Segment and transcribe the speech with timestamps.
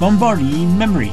[0.00, 1.12] Lombardi Memories.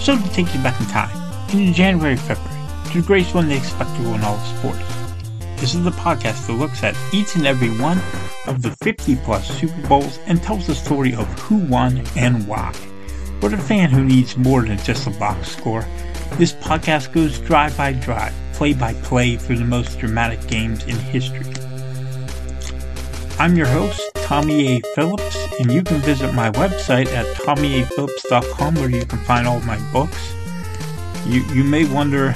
[0.00, 1.14] So to take you back in time,
[1.52, 4.82] in January, February, to the greatest one they expect to in all of sports.
[5.60, 7.98] This is the podcast that looks at each and every one
[8.46, 12.72] of the 50 plus Super Bowls and tells the story of who won and why.
[13.40, 15.86] For the fan who needs more than just a box score,
[16.38, 20.96] this podcast goes drive by drive, play by play through the most dramatic games in
[20.96, 21.44] history.
[23.38, 24.80] I'm your host, Tommy A.
[24.94, 29.78] Phillips, and you can visit my website at tommyaphillips.com where you can find all my
[29.92, 30.34] books.
[31.26, 32.34] You, you may wonder,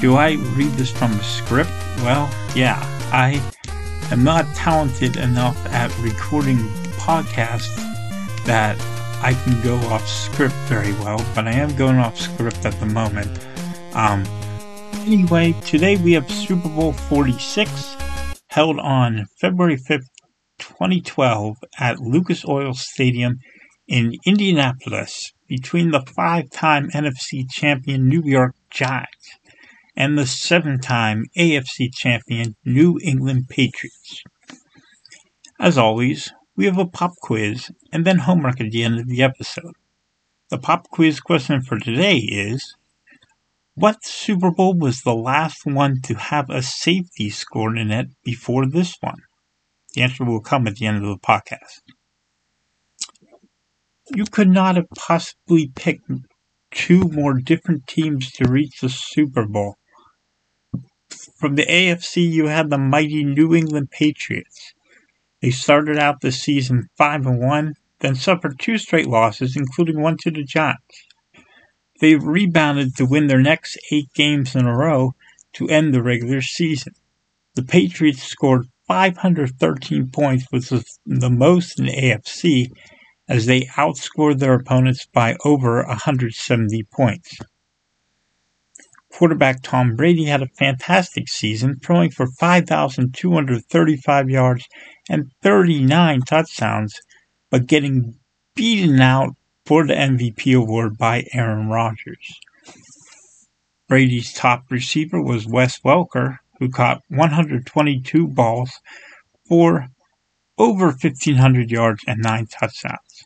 [0.00, 1.70] do I read this from a script?
[1.98, 2.78] Well, yeah,
[3.12, 3.40] I
[4.10, 6.58] am not talented enough at recording
[6.98, 7.76] podcasts
[8.44, 8.76] that
[9.22, 12.86] I can go off script very well, but I am going off script at the
[12.86, 13.38] moment.
[13.94, 14.24] Um,
[15.06, 17.96] anyway, today we have Super Bowl 46
[18.48, 20.08] held on February 5th,
[20.68, 23.38] 2012 at Lucas Oil Stadium
[23.86, 29.38] in Indianapolis between the five-time NFC champion New York Giants
[29.96, 34.22] and the seven-time AFC champion New England Patriots.
[35.58, 39.22] As always, we have a pop quiz and then homework at the end of the
[39.22, 39.74] episode.
[40.50, 42.74] The pop quiz question for today is
[43.74, 48.66] what Super Bowl was the last one to have a safety scored in it before
[48.66, 49.22] this one?
[49.98, 51.80] The answer will come at the end of the podcast.
[54.14, 56.08] You could not have possibly picked
[56.70, 59.74] two more different teams to reach the Super Bowl.
[61.36, 64.72] From the AFC, you had the mighty New England Patriots.
[65.42, 70.16] They started out the season 5 and 1, then suffered two straight losses, including one
[70.20, 71.08] to the Giants.
[72.00, 75.16] They rebounded to win their next eight games in a row
[75.54, 76.92] to end the regular season.
[77.56, 82.72] The Patriots scored 513 points, was the most in the AFC,
[83.28, 87.36] as they outscored their opponents by over 170 points.
[89.12, 94.66] Quarterback Tom Brady had a fantastic season, throwing for 5,235 yards
[95.08, 97.00] and 39 touchdowns,
[97.50, 98.14] but getting
[98.54, 99.34] beaten out
[99.64, 102.40] for the MVP award by Aaron Rodgers.
[103.88, 108.80] Brady's top receiver was Wes Welker, who caught 122 balls
[109.48, 109.88] for
[110.58, 113.24] over 1,500 yards and nine touchdowns.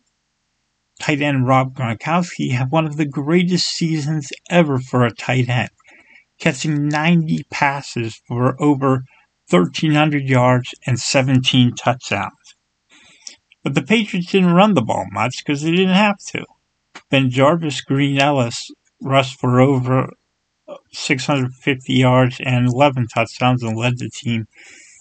[1.00, 5.71] Tight end Rob Gronkowski had one of the greatest seasons ever for a tight end,
[6.38, 9.04] catching 90 passes for over
[9.48, 12.32] 1,300 yards and 17 touchdowns.
[13.62, 16.44] But the Patriots didn't run the ball much because they didn't have to.
[17.10, 20.09] BenJarvus Green Ellis rushed for over
[20.93, 24.47] 650 yards and 11 touchdowns and led the team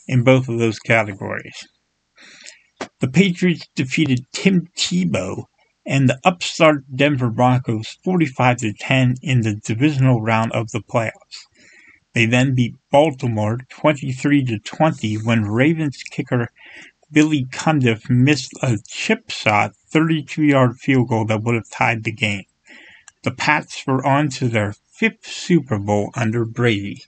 [0.08, 1.68] in both of those categories.
[3.00, 5.46] The Patriots defeated Tim Tebow
[5.86, 11.46] and the upstart Denver Broncos 45 to 10 in the divisional round of the playoffs.
[12.14, 16.50] They then beat Baltimore 23 to 20 when Ravens kicker
[17.12, 22.12] Billy Cundiff missed a chip shot 32 yard field goal that would have tied the
[22.12, 22.46] game.
[23.24, 27.04] The Pats were on to their fifth Super Bowl under Brady.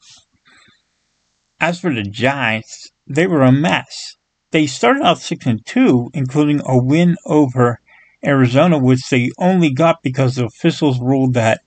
[1.60, 4.16] As for the Giants, they were a mess.
[4.50, 7.82] They started out 6 and 2, including a win over
[8.26, 11.62] Arizona, which they only got because the officials ruled that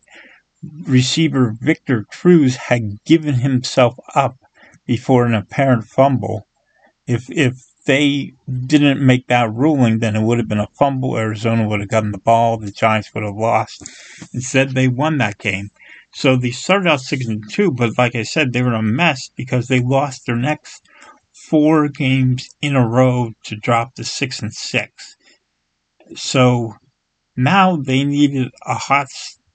[0.83, 4.35] receiver Victor Cruz had given himself up
[4.85, 6.49] before an apparent fumble.
[7.07, 11.17] If if they didn't make that ruling, then it would have been a fumble.
[11.17, 12.57] Arizona would have gotten the ball.
[12.57, 13.85] The Giants would have lost.
[14.35, 15.71] Instead, they won that game.
[16.17, 19.29] So they started out six and two, but like I said, they were a mess
[19.37, 20.89] because they lost their next
[21.51, 25.15] four games in a row to drop to six and six.
[26.15, 26.73] So
[27.37, 29.09] Now they needed a hot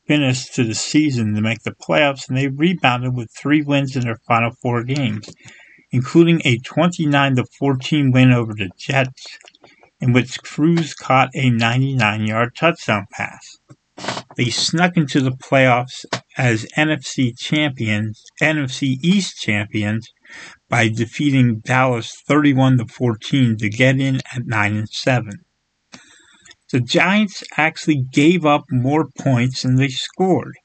[0.08, 4.04] finish to the season to make the playoffs, and they rebounded with three wins in
[4.04, 5.34] their final four games,
[5.92, 9.40] including a 29 to 14 win over the Jets,
[10.00, 13.58] in which Cruz caught a 99 yard touchdown pass.
[14.38, 16.06] They snuck into the playoffs
[16.42, 20.08] as NFC champions, NFC East champions,
[20.68, 25.34] by defeating Dallas 31 to 14 to get in at 9 and 7.
[26.72, 30.56] The Giants actually gave up more points than they scored.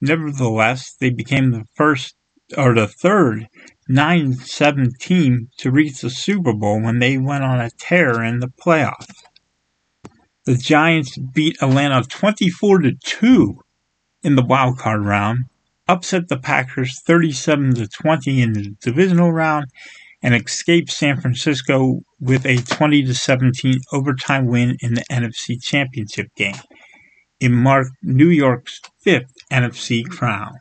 [0.00, 2.16] Nevertheless, they became the first
[2.56, 3.46] or the third
[3.88, 8.40] 9 7 team to reach the Super Bowl when they went on a tear in
[8.40, 9.22] the playoffs.
[10.46, 13.60] The Giants beat Atlanta 24 to 2
[14.22, 15.44] in the wild card round,
[15.88, 19.66] upset the Packers 37 to 20 in the divisional round,
[20.22, 26.28] and escaped San Francisco with a 20 to 17 overtime win in the NFC Championship
[26.36, 26.54] game.
[27.40, 30.54] It marked New York's fifth NFC crown.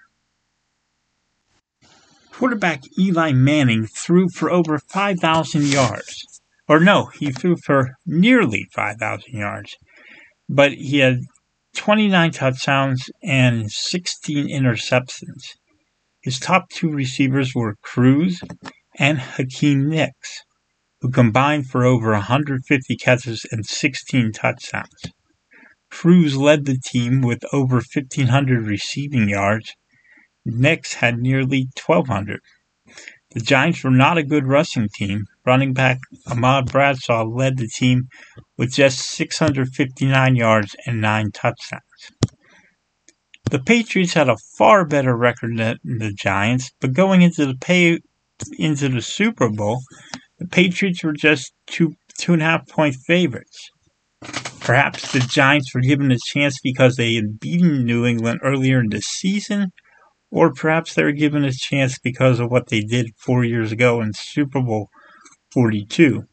[2.31, 6.41] Quarterback Eli Manning threw for over 5,000 yards.
[6.67, 9.75] Or no, he threw for nearly 5,000 yards.
[10.49, 11.19] But he had
[11.75, 15.55] 29 touchdowns and 16 interceptions.
[16.21, 18.41] His top two receivers were Cruz
[18.99, 20.43] and Hakeem Nicks,
[20.99, 25.01] who combined for over 150 catches and 16 touchdowns.
[25.89, 29.73] Cruz led the team with over 1,500 receiving yards.
[30.45, 32.41] Nicks had nearly 1,200.
[33.31, 35.25] The Giants were not a good rushing team.
[35.45, 38.09] Running back Ahmad Bradshaw led the team
[38.57, 41.81] with just 659 yards and 9 touchdowns.
[43.49, 47.99] The Patriots had a far better record than the Giants, but going into the pay,
[48.57, 49.81] into the Super Bowl,
[50.39, 53.69] the Patriots were just two two and a half point favorites.
[54.59, 58.89] Perhaps the Giants were given a chance because they had beaten New England earlier in
[58.89, 59.71] the season,
[60.31, 64.01] or perhaps they were given a chance because of what they did four years ago
[64.01, 64.89] in Super Bowl
[65.53, 66.23] 42.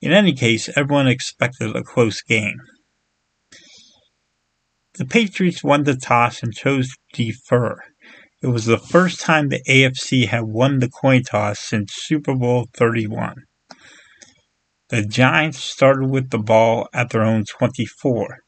[0.00, 2.58] In any case, everyone expected a close game.
[4.94, 7.76] The Patriots won the toss and chose to defer.
[8.42, 12.68] It was the first time the AFC had won the coin toss since Super Bowl
[12.74, 13.34] 31.
[14.88, 18.38] The Giants started with the ball at their own 24.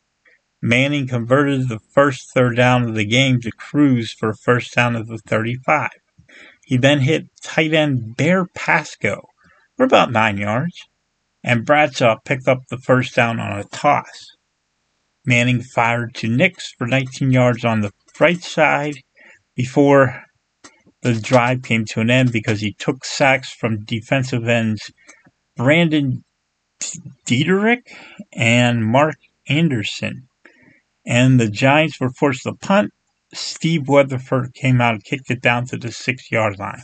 [0.65, 4.95] Manning converted the first third down of the game to Cruz for a first down
[4.95, 5.91] of the 35.
[6.65, 9.29] He then hit tight end Bear Pascoe
[9.77, 10.87] for about nine yards,
[11.43, 14.25] and Bradshaw picked up the first down on a toss.
[15.27, 18.95] Manning fired to Nicks for 19 yards on the right side
[19.57, 20.23] before
[21.01, 24.93] the drive came to an end because he took sacks from defensive ends
[25.57, 26.23] Brandon
[27.27, 27.93] Deaderick
[28.33, 29.17] and Mark
[29.49, 30.29] Anderson
[31.05, 32.93] and the Giants were forced to punt.
[33.35, 36.83] Steve Weatherford came out and kicked it down to the six yard line.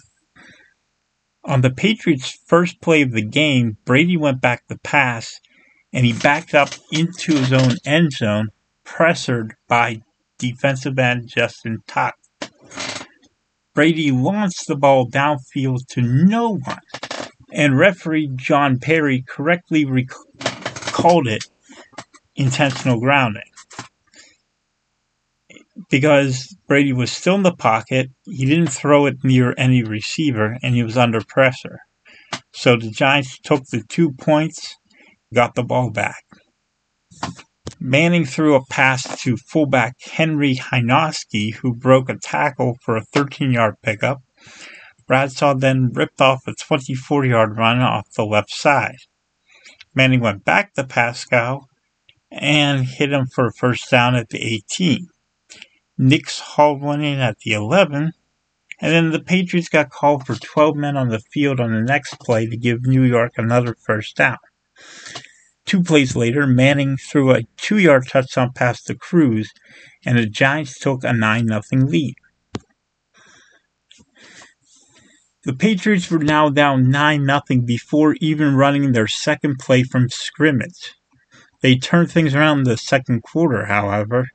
[1.45, 5.41] On the Patriots' first play of the game, Brady went back to pass
[5.93, 8.49] and he backed up into his own end zone,
[8.85, 10.03] pressured by
[10.39, 12.15] defensive end Justin Tuck.
[13.75, 16.81] Brady launched the ball downfield to no one,
[17.53, 20.09] and referee John Parry correctly rec-
[20.93, 21.47] called it
[22.35, 23.43] intentional grounding
[25.91, 28.11] because Brady was still in the pocket.
[28.25, 31.79] He didn't throw it near any receiver, and he was under pressure.
[32.53, 34.75] So the Giants took the two points,
[35.35, 36.23] got the ball back.
[37.81, 43.53] Manning threw a pass to fullback Henry Hynoski, who broke a tackle for a 13
[43.53, 44.19] yard pickup.
[45.07, 48.97] Bradshaw then ripped off a 24 yard run off the left side.
[49.95, 51.63] Manning went back to Pascoe
[52.31, 55.07] and hit him for a first down at the 18.
[55.99, 58.13] Nicks hauled one in at the 11,
[58.81, 62.21] and then the Patriots got called for 12 men on the field on the next
[62.21, 64.39] play to give New York another first down.
[65.67, 69.51] Two plays later, Manning threw a two yard touchdown pass to Cruz,
[70.07, 72.15] and the Giants took a 9 0 lead.
[75.43, 80.95] The Patriots were now down 9 0 before even running their second play from scrimmage.
[81.61, 84.29] They turned things around in the second quarter, however,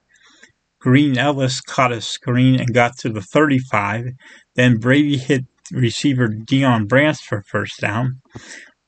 [0.83, 4.07] Green Ellis caught a screen and got to the 35.
[4.55, 8.19] Then Brady hit receiver Deion Branch for first down.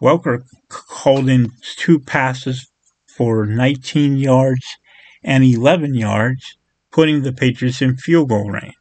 [0.02, 2.70] Welker called in two passes
[3.08, 4.75] for 19 yards
[5.24, 6.58] and 11 yards,
[6.92, 8.75] putting the Patriots in field goal range.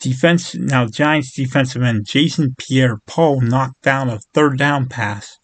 [0.00, 5.38] Defense now Giants defensive end Jason Pierre Paul knocked down a third down pass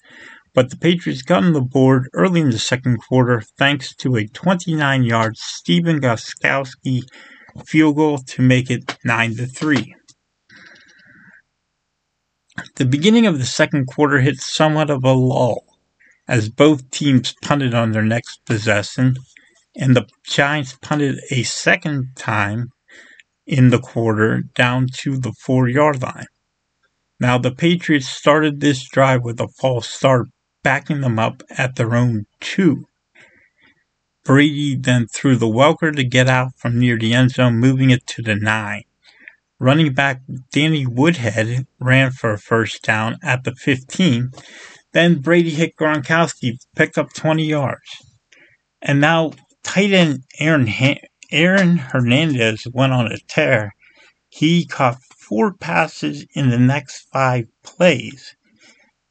[0.55, 4.27] but the Patriots got on the board early in the second quarter thanks to a
[4.27, 7.03] 29 yard Stephen Gostkowski
[7.67, 9.95] field goal to make it 9 to 3.
[12.77, 15.65] The beginning of the second quarter hit somewhat of a lull
[16.29, 19.17] as both teams punted on their next possession,
[19.75, 22.69] and the Giants punted a second time
[23.47, 26.27] in the quarter down to the four yard line.
[27.19, 30.29] Now, the Patriots started this drive with a false start,
[30.62, 32.87] backing them up at their own two.
[34.25, 38.07] Brady then threw the Welker to get out from near the end zone, moving it
[38.09, 38.85] to the nine.
[39.59, 44.31] Running back Danny Woodhead ran for a first down at the 15.
[44.92, 47.88] Then Brady hit Gronkowski, picked up 20 yards.
[48.81, 50.69] And now tight end Aaron,
[51.31, 53.75] Aaron Hernandez went on a tear.
[54.28, 58.35] He caught four passes in the next five plays,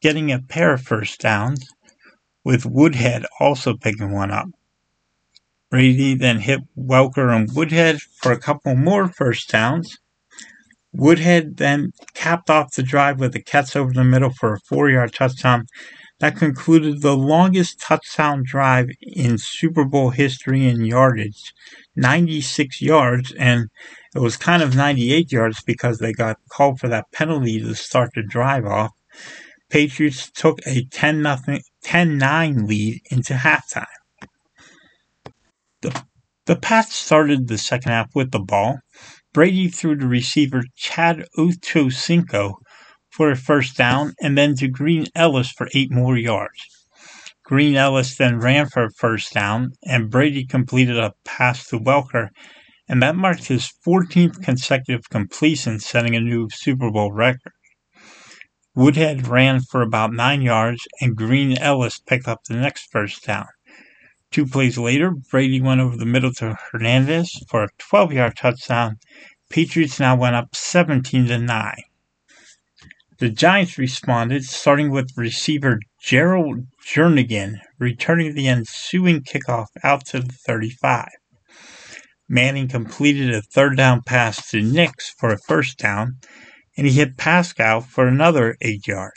[0.02, 1.66] getting a pair of first downs,
[2.44, 4.48] with Woodhead also picking one up.
[5.70, 9.96] Brady then hit Welker and Woodhead for a couple more first downs.
[10.92, 14.90] Woodhead then capped off the drive with a catch over the middle for a four
[14.90, 15.66] yard touchdown
[16.20, 21.52] that concluded the longest touchdown drive in Super Bowl history in yardage
[21.96, 23.68] 96 yards, and
[24.14, 28.10] it was kind of 98 yards because they got called for that penalty to start
[28.14, 28.92] the drive off.
[29.72, 33.86] Patriots took a 10 9 lead into halftime.
[35.80, 36.04] The,
[36.44, 38.80] the Pats started the second half with the ball.
[39.32, 42.56] Brady threw to receiver Chad Ochocinco
[43.10, 46.86] for a first down and then to Green Ellis for eight more yards.
[47.42, 52.28] Green Ellis then ran for a first down, and Brady completed a pass to Welker,
[52.90, 57.54] and that marked his 14th consecutive completion, setting a new Super Bowl record.
[58.74, 63.48] Woodhead ran for about nine yards, and Green Ellis picked up the next first down.
[64.30, 68.98] Two plays later, Brady went over the middle to Hernandez for a 12 yard touchdown.
[69.50, 71.74] Patriots now went up 17 to 9.
[73.18, 80.32] The Giants responded, starting with receiver Jerrel Jernigan, returning the ensuing kickoff out to the
[80.32, 81.08] 35.
[82.26, 86.16] Manning completed a third down pass to Nicks for a first down,
[86.76, 89.14] and he hit Pascoe for another eight yards.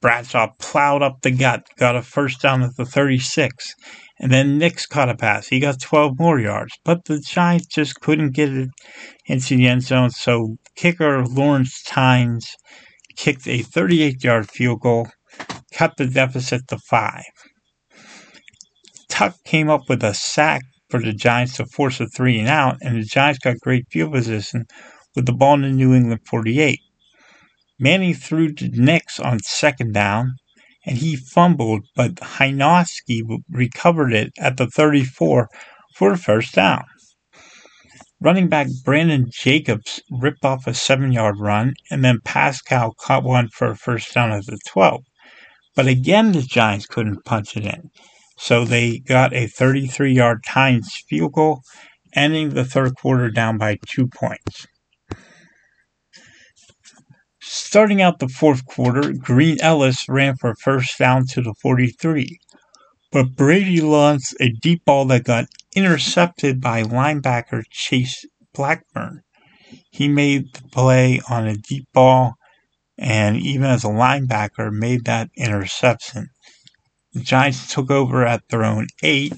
[0.00, 3.74] Bradshaw plowed up the gut, got a first down at the 36,
[4.20, 5.48] and then Nicks caught a pass.
[5.48, 8.68] He got 12 more yards, but the Giants just couldn't get it
[9.26, 12.54] into the end zone, so kicker Lawrence Tynes
[13.16, 15.08] kicked a 38 yard field goal,
[15.72, 17.24] cut the deficit to five.
[19.08, 22.76] Tuck came up with a sack for the Giants to force a three and out,
[22.82, 24.66] and the Giants got great field position
[25.14, 26.80] with the ball in the New England 48.
[27.78, 30.36] Manning threw to Nicks on second down,
[30.86, 35.48] and he fumbled, but Hynoski recovered it at the 34
[35.96, 36.84] for a first down.
[38.20, 43.48] Running back Brandon Jacobs ripped off a seven yard run, and then Pascoe caught one
[43.48, 45.02] for a first down at the 12.
[45.74, 47.90] But again, the Giants couldn't punch it in.
[48.38, 51.62] So they got a 33 yard Tynes field goal,
[52.14, 54.66] ending the third quarter down by two points.
[57.54, 62.38] Starting out the fourth quarter, Green Ellis ran for a first down to the 43
[63.14, 65.46] but Brady launched a deep ball that got
[65.76, 69.22] intercepted by linebacker Chase Blackburn.
[69.88, 72.34] He made the play on a deep ball
[72.98, 76.26] and even as a linebacker made that interception.
[77.12, 79.34] The Giants took over at their own eight.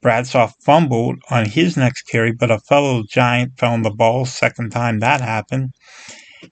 [0.00, 5.00] Bradshaw fumbled on his next carry, but a fellow Giant found the ball second time
[5.00, 5.72] that happened.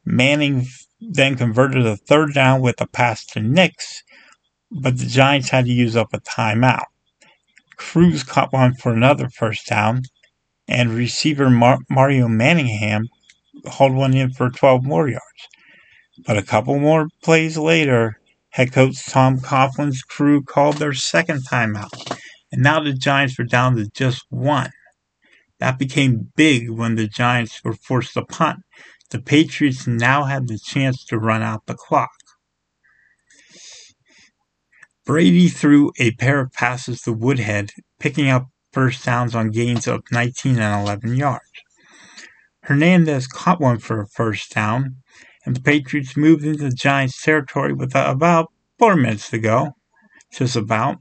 [0.04, 0.66] Manning
[1.00, 4.02] then converted a third down with a pass to Nicks,
[4.70, 6.86] but the Giants had to use up a timeout.
[7.76, 10.02] Cruz caught one for another first down,
[10.66, 13.08] and receiver Mar- Mario Manningham
[13.66, 15.48] hauled one in for 12 more yards.
[16.26, 18.18] But a couple more plays later,
[18.50, 22.18] head coach Tom Coughlin's crew called their second timeout,
[22.50, 24.70] and now the Giants were down to just one.
[25.58, 28.60] That became big when the Giants were forced to punt.
[29.10, 32.10] The Patriots now had the chance to run out the clock.
[35.04, 37.70] Brady threw a pair of passes to Woodhead,
[38.00, 41.44] picking up first downs on gains of 19 and 11 yards.
[42.62, 44.96] Hernandez caught one for a first down,
[45.44, 49.76] and the Patriots moved into the Giants' territory with about four minutes to go,
[50.32, 50.98] just about.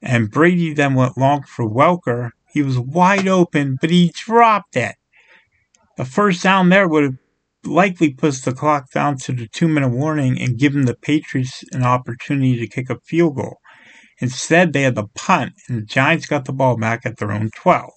[0.00, 2.30] And Brady then went long for Welker.
[2.52, 4.94] He was wide open, but he dropped it.
[5.96, 7.16] The first down there would have
[7.64, 11.84] likely puts the clock down to the two minute warning and given the Patriots an
[11.84, 13.58] opportunity to kick a field goal.
[14.20, 17.50] Instead, they had the punt, and the Giants got the ball back at their own
[17.54, 17.90] 12.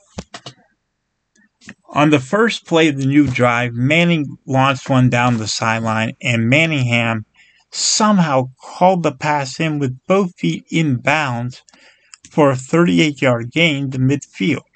[1.91, 6.49] On the first play of the new drive, Manning launched one down the sideline, and
[6.49, 7.25] Manningham
[7.71, 11.63] somehow called the pass in with both feet in bounds
[12.29, 14.68] for a 38 yard gain to midfield.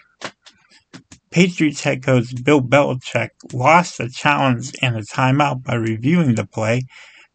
[1.34, 6.84] Patriots head coach Bill Belichick lost the challenge and a timeout by reviewing the play,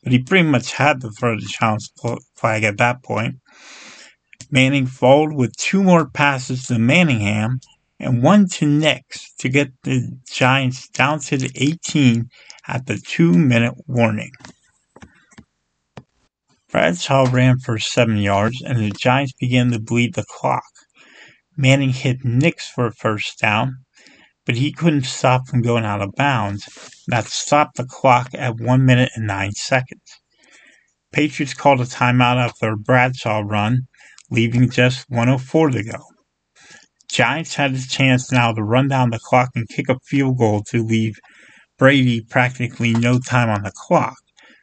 [0.04, 1.90] but he pretty much had to throw the challenge
[2.36, 3.40] flag at that point.
[4.52, 7.58] Manning followed with two more passes to Manningham
[7.98, 12.28] and one to Nicks to get the Giants down to the 18
[12.68, 14.30] at the two minute warning.
[16.70, 20.62] Bradshaw ran for seven yards and the Giants began to bleed the clock.
[21.56, 23.78] Manning hit Nicks for a first down,
[24.48, 26.66] but he couldn't stop from going out of bounds.
[27.06, 30.22] That stopped the clock at one minute and nine seconds.
[31.12, 33.82] Patriots called a timeout after a Bradshaw run,
[34.30, 35.98] leaving just 104 to go.
[37.10, 40.62] Giants had a chance now to run down the clock and kick a field goal
[40.68, 41.16] to leave
[41.78, 44.16] Brady practically no time on the clock.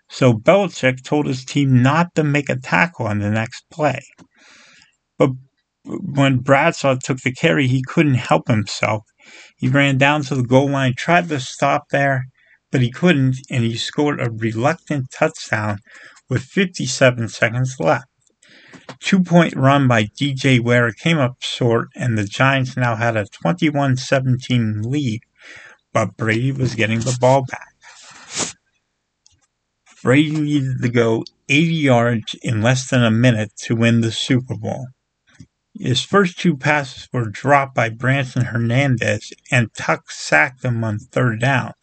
[0.10, 4.02] So Belichick told his team not to make a tackle on the next play.
[5.20, 5.30] But
[5.84, 9.04] when Bradshaw took the carry, he couldn't help himself.
[9.58, 12.26] He ran down to the goal line, tried to stop there,
[12.72, 15.80] but he couldn't, and he scored a reluctant touchdown
[16.30, 18.08] with 57 seconds left.
[19.00, 23.26] Two point run by DJ Ware came up short, and the Giants now had a
[23.26, 25.22] 21 17 lead,
[25.94, 27.76] but Brady was getting the ball back.
[30.04, 34.56] Brady needed to go 80 yards in less than a minute to win the Super
[34.56, 34.88] Bowl.
[35.78, 41.42] His first two passes were dropped by Branson Hernandez, and Tuck sacked him on third
[41.42, 41.74] down.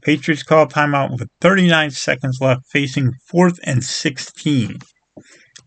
[0.00, 4.78] Patriots called timeout with 39 seconds left, facing fourth and 16.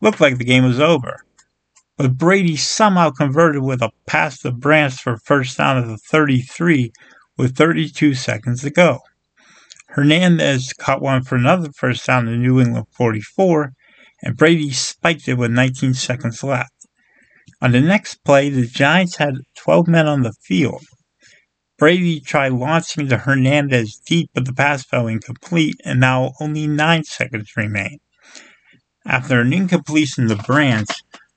[0.01, 1.25] Looked like the game was over.
[1.97, 6.91] But Brady somehow converted with a pass to Branch for first down at the 33
[7.37, 8.99] with 32 seconds to go.
[9.89, 13.73] Hernandez caught one for another first down to New England 44,
[14.23, 16.74] and Brady spiked it with 19 seconds left.
[17.65, 20.85] On the next play, the Giants had 12 men on the field.
[21.79, 27.03] Brady tried launching to Hernandez deep, but the pass fell incomplete, and now only 9
[27.05, 27.97] seconds remain.
[29.03, 30.91] After an incompletion to the Branch,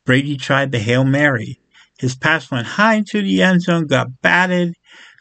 [0.04, 1.62] Brady tried the Hail Mary.
[1.98, 4.74] His pass went high into the end zone, got batted,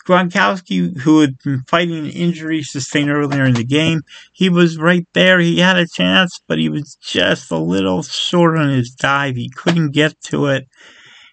[0.07, 5.05] Gronkowski, who had been fighting an injury sustained earlier in the game, he was right
[5.13, 5.39] there.
[5.39, 9.35] He had a chance, but he was just a little short on his dive.
[9.35, 10.67] He couldn't get to it,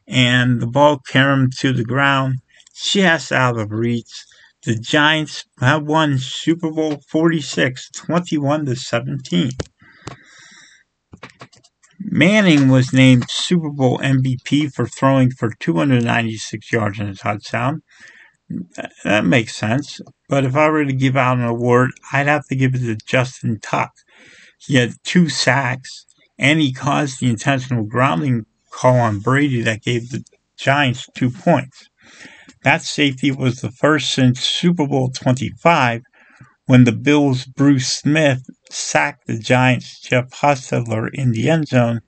[0.07, 2.37] and the ball carried to the ground,
[2.75, 4.25] just out of reach.
[4.65, 9.51] The Giants have won Super Bowl 46, 21 to 17.
[12.01, 17.83] Manning was named Super Bowl MVP for throwing for 296 yards and a touchdown.
[19.05, 20.01] That makes sense.
[20.29, 22.97] But if I were to give out an award, I'd have to give it to
[23.07, 23.93] Justin Tuck.
[24.59, 26.07] He had two sacks,
[26.39, 30.25] and he caused the intentional grounding call on Brady that gave the
[30.57, 31.89] Giants two points.
[32.65, 36.03] That safety was the first since Super Bowl 25
[36.67, 42.01] when the Bills' Bruce Smith sacked the Giants' Jeff Hostetler in the end zone.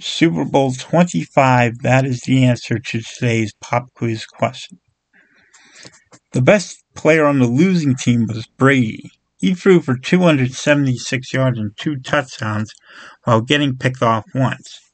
[0.00, 4.78] Super Bowl 25, that is the answer to today's pop quiz question.
[6.32, 9.10] The best player on the losing team was Brady.
[9.38, 12.70] He threw for 276 yards and two touchdowns
[13.24, 14.87] while getting picked off once.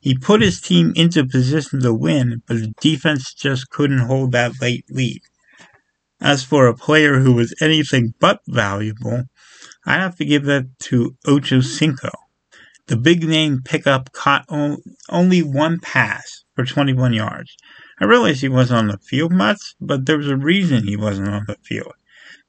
[0.00, 4.60] He put his team into position to win, but the defense just couldn't hold that
[4.60, 5.20] late lead.
[6.20, 9.24] As for a player who was anything but valuable,
[9.86, 12.10] I'd have to give that to Ocho Cinco.
[12.86, 14.46] The big name pickup caught
[15.08, 17.56] only one pass for 21 yards,
[18.02, 21.28] I realize he wasn't on the field much, but there was a reason he wasn't
[21.28, 21.92] on the field.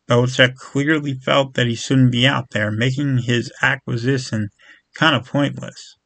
[0.08, 4.48] Belichick clearly felt that he shouldn't be out there, making his acquisition
[4.96, 5.98] kind of pointless.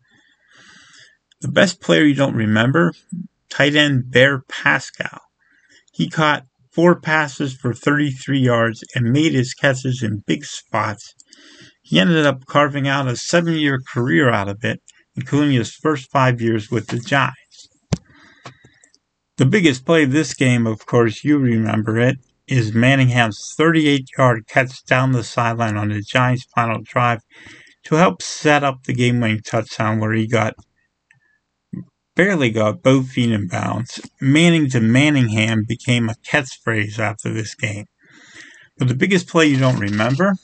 [1.46, 2.92] The best player you don't remember?
[3.52, 5.20] Tight end Bear Pascoe.
[5.94, 11.14] He caught four passes for 33 yards and made his catches in big spots.
[11.84, 14.82] He ended up carving out a seven year career out of it,
[15.16, 17.70] including his first five years with the Giants.
[19.38, 24.48] The biggest play of this game, of course, you remember it, is Manningham's 38 yard
[24.48, 27.22] catch down the sideline on the Giants' final drive
[27.84, 30.56] to help set up the game winning touchdown where he got
[32.16, 34.00] barely got both feet in bounds.
[34.20, 37.86] Manning to Manningham became a catchphrase after this game.
[38.78, 40.36] But the biggest play you don't remember?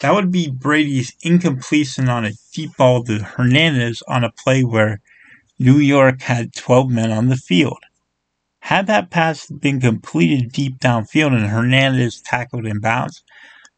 [0.00, 5.00] That would be Brady's incompletion on a deep ball to Hernandez on a play where
[5.58, 7.78] New York had 12 men on the field.
[8.60, 13.22] Had that pass been completed deep downfield and Hernandez tackled in bounds,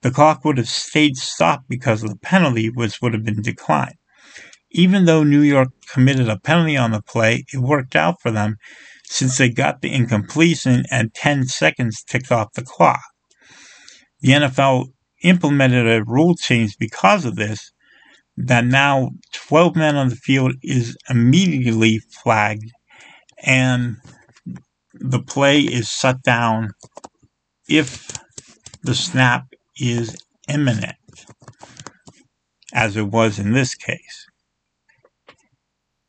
[0.02, 3.96] the clock would have stayed stopped because of the penalty, which would have been declined.
[4.70, 8.56] Even though New York committed a penalty on the play, it worked out for them
[9.04, 13.02] since they got the incompletion and 10 seconds ticked off the clock.
[14.20, 14.86] The NFL
[15.22, 17.72] implemented a rule change because of this
[18.36, 22.70] that now 12 men on the field is immediately flagged
[23.42, 23.96] and
[24.94, 26.70] the play is shut down
[27.68, 28.12] if
[28.82, 29.46] the snap
[29.78, 30.16] is
[30.48, 30.96] imminent,
[32.72, 34.26] as it was in this case.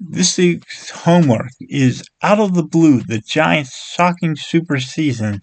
[0.09, 5.41] This week's homework is Out of the Blue, the Giants' shocking super season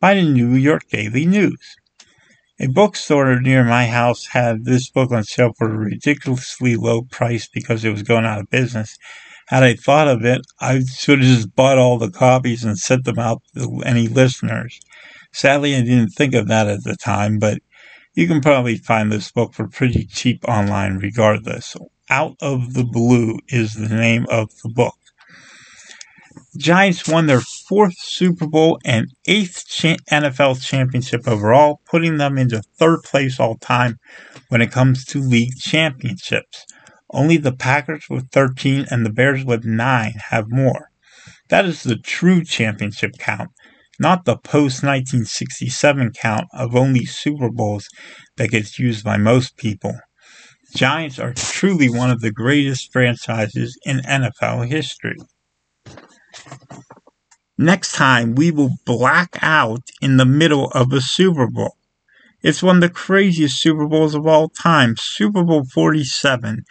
[0.00, 1.76] by the New York Daily News.
[2.58, 7.50] A bookstore near my house had this book on sale for a ridiculously low price
[7.52, 8.96] because it was going out of business.
[9.48, 13.04] Had I thought of it, I should have just bought all the copies and sent
[13.04, 14.80] them out to any listeners.
[15.34, 17.58] Sadly, I didn't think of that at the time, but
[18.14, 21.76] you can probably find this book for pretty cheap online regardless.
[22.10, 24.94] Out of the Blue is the name of the book.
[26.56, 29.64] Giants won their fourth Super Bowl and eighth
[30.10, 33.98] NFL championship overall, putting them into third place all time
[34.48, 36.64] when it comes to league championships.
[37.10, 40.90] Only the Packers with 13 and the Bears with 9 have more.
[41.48, 43.50] That is the true championship count,
[44.00, 47.88] not the post 1967 count of only Super Bowls
[48.36, 49.98] that gets used by most people.
[50.74, 55.16] Giants are truly one of the greatest franchises in NFL history.
[57.56, 61.76] Next time, we will black out in the middle of a Super Bowl.
[62.40, 66.64] It's one of the craziest Super Bowls of all time, Super Bowl 47,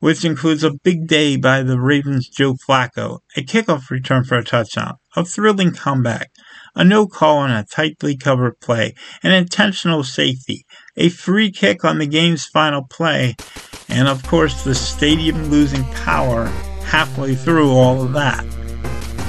[0.00, 4.42] which includes a big day by the Ravens' Joe Flacco, a kickoff return for a
[4.42, 6.32] touchdown, a thrilling comeback,
[6.74, 10.64] a no call on a tightly covered play, an intentional safety,
[10.96, 13.36] a free kick on the game's final play,
[13.88, 16.46] and of course the stadium losing power
[16.84, 18.44] halfway through all of that.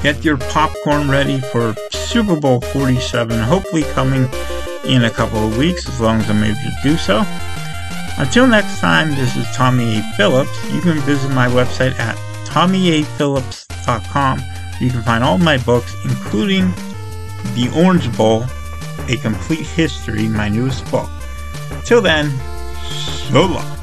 [0.03, 4.27] Get your popcorn ready for Super Bowl 47, hopefully coming
[4.84, 7.23] in a couple of weeks, as long as I'm able to do so.
[8.17, 10.03] Until next time, this is Tommy A.
[10.17, 10.71] Phillips.
[10.71, 14.41] You can visit my website at tommyaphillips.com.
[14.79, 16.73] You can find all my books, including
[17.56, 18.45] The Orange Bowl,
[19.08, 21.10] A Complete History, my newest book.
[21.86, 22.32] Till then,
[23.32, 23.83] so long.